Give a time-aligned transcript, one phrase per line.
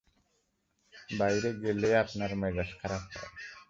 [1.11, 3.29] বাইরে গেলেই আপনার মেজাজ খারাপ হয়।